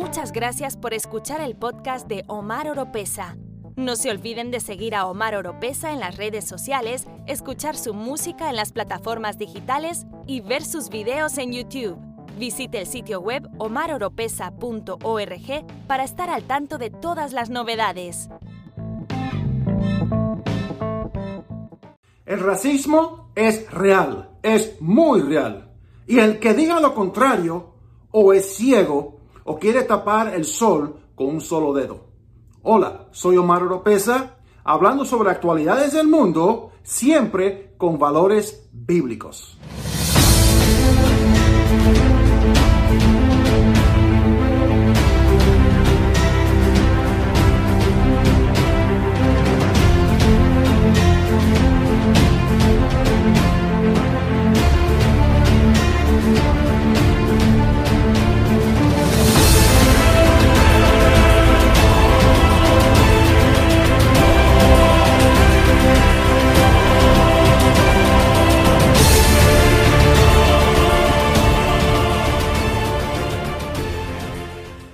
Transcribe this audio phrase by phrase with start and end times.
[0.00, 3.36] Muchas gracias por escuchar el podcast de Omar Oropesa.
[3.76, 8.48] No se olviden de seguir a Omar Oropesa en las redes sociales, escuchar su música
[8.48, 11.98] en las plataformas digitales y ver sus videos en YouTube.
[12.38, 18.30] Visite el sitio web omaroropesa.org para estar al tanto de todas las novedades.
[22.24, 25.74] El racismo es real, es muy real.
[26.06, 27.74] Y el que diga lo contrario,
[28.10, 32.08] o es ciego, o quiere tapar el sol con un solo dedo.
[32.62, 39.58] Hola, soy Omar Oropesa, hablando sobre actualidades del mundo, siempre con valores bíblicos.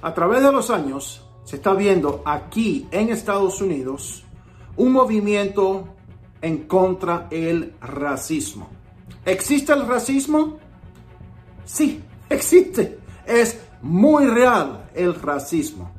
[0.00, 4.24] A través de los años se está viendo aquí en Estados Unidos
[4.76, 5.88] un movimiento
[6.40, 8.68] en contra del racismo.
[9.24, 10.58] ¿Existe el racismo?
[11.64, 12.98] Sí, existe.
[13.26, 15.90] Es muy real el racismo.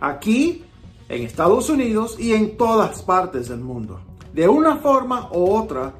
[0.00, 0.64] Aquí,
[1.08, 4.00] en Estados Unidos y en todas partes del mundo.
[4.32, 5.92] De una forma u otra,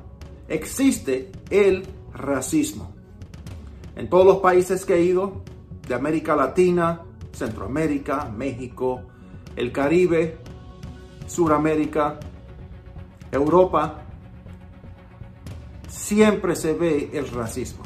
[0.49, 2.95] existe el racismo.
[3.95, 5.43] En todos los países que he ido,
[5.87, 7.03] de América Latina,
[7.37, 9.03] Centroamérica, México,
[9.55, 10.39] el Caribe,
[11.27, 12.19] Suramérica,
[13.31, 14.03] Europa,
[15.89, 17.85] siempre se ve el racismo.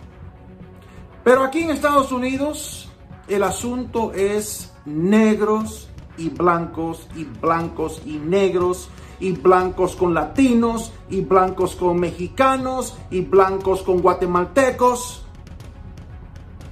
[1.24, 2.90] Pero aquí en Estados Unidos
[3.28, 8.88] el asunto es negros y blancos y blancos y negros
[9.20, 15.25] y blancos con latinos y blancos con mexicanos y blancos con guatemaltecos.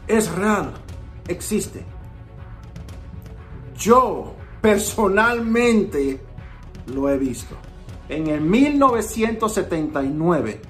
[0.06, 0.72] Es real,
[1.28, 1.97] existe.
[3.78, 6.20] Yo personalmente
[6.92, 7.54] lo he visto.
[8.08, 10.60] En el 1979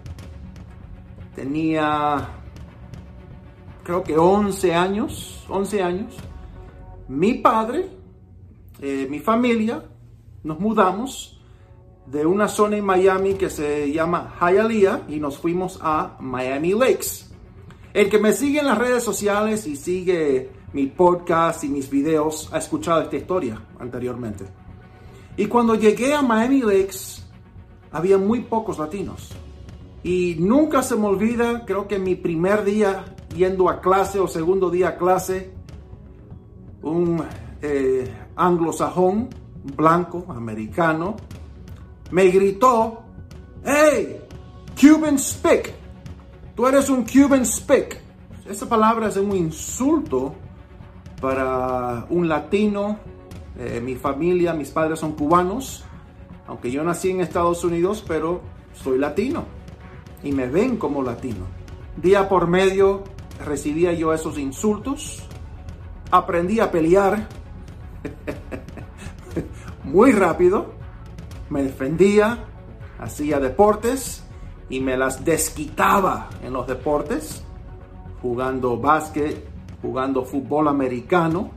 [1.34, 2.38] tenía
[3.88, 6.14] creo que 11 años, 11 años.
[7.08, 7.88] Mi padre,
[8.82, 9.82] eh, mi familia,
[10.44, 11.40] nos mudamos
[12.04, 17.30] de una zona en Miami que se llama Hialeah y nos fuimos a Miami Lakes.
[17.94, 22.50] El que me sigue en las redes sociales y sigue mi podcast y mis videos
[22.52, 24.44] ha escuchado esta historia anteriormente.
[25.36, 27.22] Y cuando llegué a Miami Lakes,
[27.92, 29.30] había muy pocos latinos.
[30.02, 34.70] Y nunca se me olvida, creo que mi primer día yendo a clase o segundo
[34.70, 35.52] día a clase,
[36.82, 37.22] un
[37.62, 39.28] eh, anglosajón,
[39.76, 41.16] blanco, americano,
[42.10, 43.02] me gritó,
[43.64, 44.20] hey,
[44.80, 45.74] Cuban Spick,
[46.54, 48.00] tú eres un Cuban Spick.
[48.48, 50.34] Esa palabra es un insulto
[51.20, 52.98] para un latino.
[53.58, 55.84] Eh, mi familia, mis padres son cubanos,
[56.46, 58.40] aunque yo nací en Estados Unidos, pero
[58.72, 59.58] soy latino
[60.22, 61.46] y me ven como latino.
[61.96, 63.04] Día por medio
[63.44, 65.22] recibía yo esos insultos,
[66.10, 67.28] aprendí a pelear
[69.84, 70.74] muy rápido,
[71.50, 72.44] me defendía,
[72.98, 74.24] hacía deportes
[74.68, 77.42] y me las desquitaba en los deportes,
[78.20, 79.44] jugando básquet,
[79.82, 81.50] jugando fútbol americano.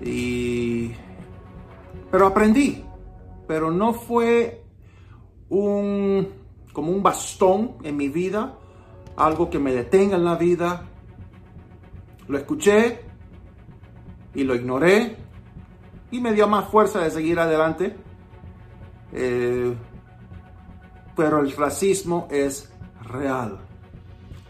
[0.00, 0.92] Y
[2.10, 2.84] pero aprendí,
[3.46, 4.62] pero no fue
[5.48, 6.28] un
[6.72, 8.54] como un bastón en mi vida,
[9.16, 10.82] algo que me detenga en la vida.
[12.28, 13.00] Lo escuché
[14.34, 15.16] y lo ignoré
[16.10, 17.96] y me dio más fuerza de seguir adelante.
[19.12, 19.74] Eh,
[21.14, 22.70] pero el racismo es
[23.02, 23.58] real.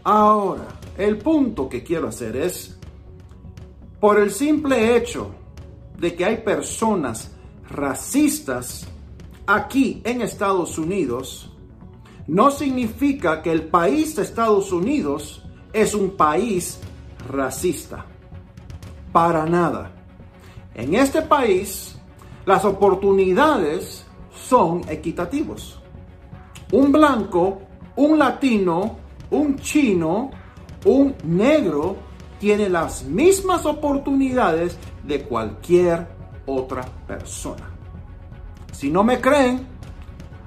[0.03, 0.67] Ahora,
[0.97, 2.77] el punto que quiero hacer es,
[3.99, 5.31] por el simple hecho
[5.97, 7.31] de que hay personas
[7.69, 8.87] racistas
[9.45, 11.51] aquí en Estados Unidos,
[12.27, 16.79] no significa que el país de Estados Unidos es un país
[17.29, 18.05] racista.
[19.11, 19.91] Para nada.
[20.75, 21.97] En este país,
[22.45, 25.81] las oportunidades son equitativos.
[26.71, 27.61] Un blanco,
[27.95, 28.97] un latino,
[29.31, 30.29] un chino,
[30.85, 31.97] un negro
[32.39, 36.07] tiene las mismas oportunidades de cualquier
[36.45, 37.71] otra persona.
[38.71, 39.65] Si no me creen,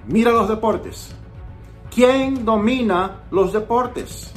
[0.07, 1.15] mira los deportes.
[1.93, 4.33] ¿Quién domina los deportes?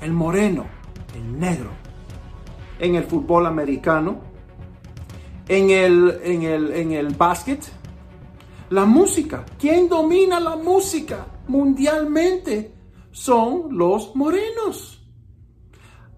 [0.00, 0.66] El moreno,
[1.14, 1.70] el negro.
[2.78, 4.20] en el fútbol americano,
[5.46, 7.62] en el, en el, en el básquet.
[8.70, 9.44] La música.
[9.58, 12.72] ¿Quién domina la música mundialmente?
[13.14, 15.00] Son los morenos.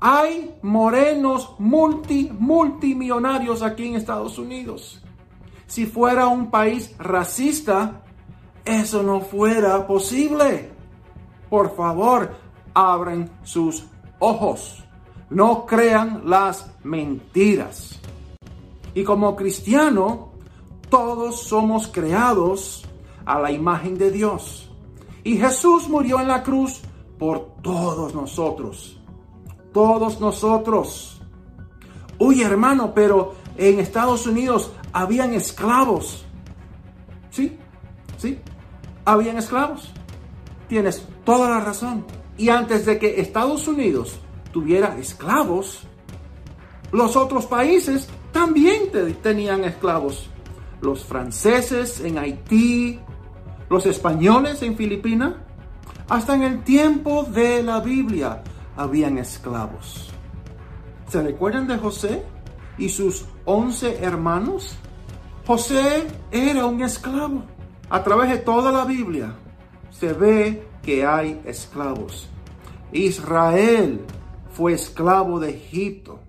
[0.01, 5.03] Hay morenos multi, multimillonarios aquí en Estados Unidos.
[5.67, 8.03] Si fuera un país racista,
[8.65, 10.71] eso no fuera posible.
[11.51, 12.35] Por favor,
[12.73, 13.85] abren sus
[14.19, 14.83] ojos.
[15.29, 18.01] No crean las mentiras.
[18.95, 20.33] Y como cristiano,
[20.89, 22.87] todos somos creados
[23.27, 24.66] a la imagen de Dios.
[25.27, 26.83] Y Jesús murió en la cruz
[27.19, 29.01] por todos nosotros.
[29.73, 31.21] Todos nosotros.
[32.21, 36.25] Uy, hermano, pero en Estados Unidos habían esclavos.
[37.31, 37.59] Sí,
[38.19, 38.39] sí,
[39.05, 39.93] habían esclavos.
[40.69, 42.07] Tienes toda la razón.
[42.39, 44.21] Y antes de que Estados Unidos
[44.53, 45.89] tuviera esclavos,
[46.93, 48.93] los otros países también
[49.25, 50.31] tenían esclavos.
[50.81, 53.01] Los franceses en Haití,
[53.69, 55.35] los españoles en Filipinas,
[56.09, 58.43] hasta en el tiempo de la Biblia
[58.77, 60.11] habían esclavos.
[61.09, 62.23] ¿Se recuerdan de José
[62.79, 64.77] y sus once hermanos?
[65.47, 67.43] José era un esclavo.
[67.89, 69.35] A través de toda la Biblia
[69.91, 72.29] se ve que hay esclavos.
[72.93, 74.05] Israel
[74.51, 76.21] fue esclavo de Egipto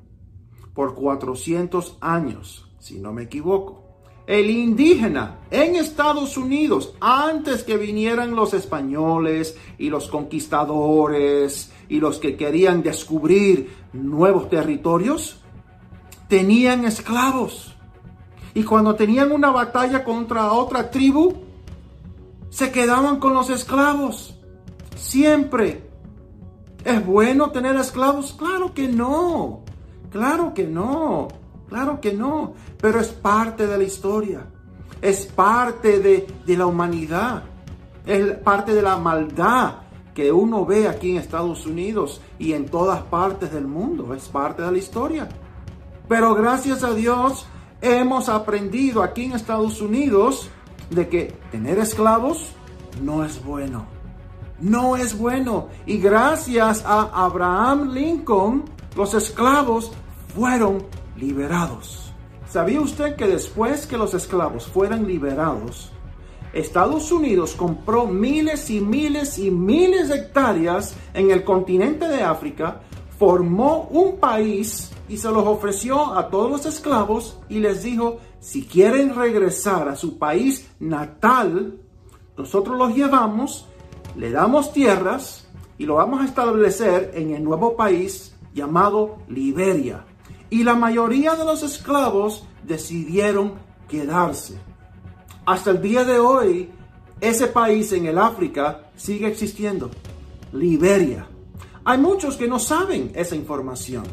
[0.74, 3.87] por 400 años, si no me equivoco.
[4.28, 12.20] El indígena en Estados Unidos, antes que vinieran los españoles y los conquistadores y los
[12.20, 15.40] que querían descubrir nuevos territorios,
[16.28, 17.76] tenían esclavos.
[18.54, 21.34] Y cuando tenían una batalla contra otra tribu,
[22.50, 24.36] se quedaban con los esclavos.
[24.96, 25.88] Siempre
[26.88, 28.32] ¿Es bueno tener esclavos?
[28.32, 29.60] Claro que no.
[30.10, 31.28] Claro que no.
[31.70, 32.54] Claro que no.
[32.80, 34.46] Pero es parte de la historia.
[35.02, 37.44] Es parte de, la humanidad.
[38.06, 39.76] Es parte de la maldad
[40.14, 44.14] que uno ve aquí en Estados Unidos y en todas partes del mundo.
[44.14, 45.28] Es parte de la historia.
[46.08, 47.46] Pero gracias a Dios
[47.82, 50.50] hemos aprendido aquí en Estados Unidos
[50.90, 52.50] de que tener esclavos
[53.04, 53.98] no es bueno
[54.60, 55.68] no es bueno.
[55.86, 58.66] Y gracias a Abraham Lincoln,
[58.96, 59.92] los esclavos
[60.36, 60.84] fueron
[61.18, 62.14] liberados.
[62.50, 65.92] ¿Sabía usted que después que los esclavos fueran liberados,
[66.54, 72.82] Estados Unidos compró miles y miles y miles de hectáreas en el continente de África,
[73.20, 78.66] formó un país y se los ofreció a todos los esclavos y les dijo, si
[78.66, 81.80] quieren regresar a su país natal,
[82.38, 83.68] nosotros los llevamos
[84.18, 85.48] le damos tierras
[85.78, 90.07] y lo vamos a establecer en el nuevo país llamado Liberia.
[90.50, 93.54] Y la mayoría de los esclavos decidieron
[93.88, 94.58] quedarse.
[95.46, 96.70] Hasta el día de hoy,
[97.20, 99.90] ese país en el África sigue existiendo.
[100.54, 101.28] Liberia.
[101.84, 104.04] Hay muchos que no saben esa información.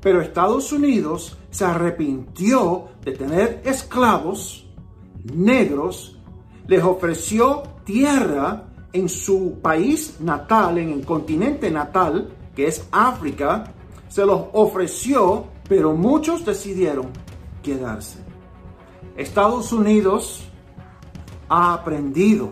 [0.00, 4.66] Pero Estados Unidos se arrepintió de tener esclavos
[5.34, 6.18] negros,
[6.66, 13.72] les ofreció tierra en su país natal, en el continente natal, que es África,
[14.08, 17.06] se los ofreció, pero muchos decidieron
[17.62, 18.18] quedarse.
[19.16, 20.42] Estados Unidos
[21.48, 22.50] ha aprendido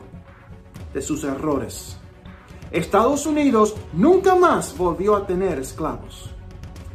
[0.95, 1.97] de sus errores.
[2.71, 6.31] Estados Unidos nunca más volvió a tener esclavos.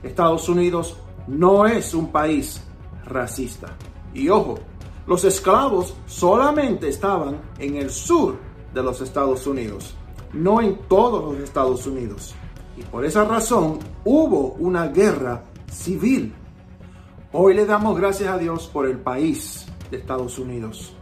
[0.02, 0.96] Estados Unidos
[1.28, 2.62] no es un país
[3.04, 3.76] racista.
[4.14, 4.60] Y ojo,
[5.06, 8.38] los esclavos solamente estaban en el sur
[8.74, 9.94] de los Estados Unidos,
[10.32, 12.34] no en todos los Estados Unidos.
[12.78, 16.34] Y por esa razón hubo una guerra civil.
[17.32, 20.96] Hoy le damos gracias a Dios por el país de Estados Unidos.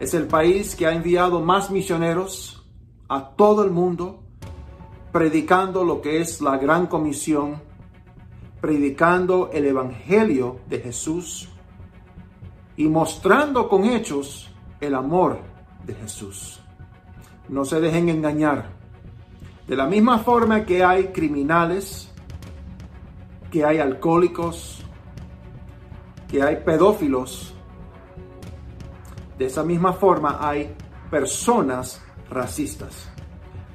[0.00, 2.64] Es el país que ha enviado más misioneros
[3.08, 4.22] a todo el mundo,
[5.12, 7.60] predicando lo que es la gran comisión,
[8.60, 11.48] predicando el Evangelio de Jesús
[12.76, 14.50] y mostrando con hechos
[14.80, 15.38] el amor
[15.84, 16.62] de Jesús
[17.48, 18.70] no se dejen engañar.
[19.66, 22.11] De la misma forma que hay criminales,
[23.52, 24.80] que hay alcohólicos,
[26.26, 27.54] que hay pedófilos,
[29.38, 30.74] de esa misma forma hay
[31.10, 33.10] personas racistas.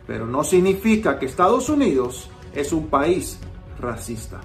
[0.08, 3.40] Pero no significa que Estados Unidos es un país
[3.80, 4.42] racista.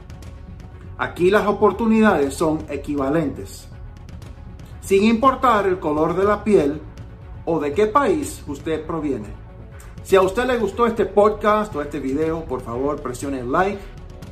[0.99, 3.69] Aquí las oportunidades son equivalentes.
[4.83, 6.83] Sin importar el color de la piel,
[7.45, 9.29] o de qué país usted proviene.
[10.03, 13.79] Si a usted le gustó este podcast o este video, por favor presione like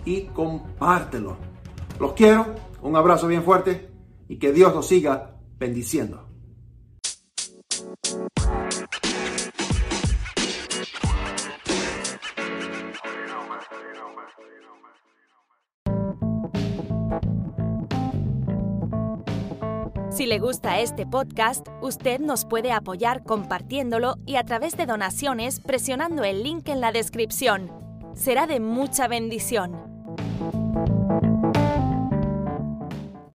[0.05, 1.37] y compártelo.
[1.99, 3.91] Los quiero, un abrazo bien fuerte
[4.29, 6.31] y que Dios los siga bendiciendo.
[20.21, 25.61] Si le gusta este podcast, usted nos puede apoyar compartiéndolo y a través de donaciones
[25.61, 27.71] presionando el link en la descripción.
[28.13, 29.90] Será de mucha bendición.